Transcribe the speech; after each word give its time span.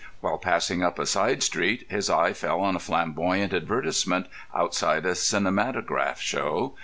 While 0.19 0.39
passing 0.39 0.81
up 0.83 0.97
a 0.97 1.05
side 1.05 1.43
street 1.43 1.85
his 1.87 2.09
eye 2.09 2.33
fell 2.33 2.61
on 2.61 2.75
a 2.75 2.79
flamboyant 2.79 3.53
advertisement 3.53 4.25
outside 4.51 5.05
a 5.05 5.13
cinematograph 5.13 6.19
show. 6.19 6.73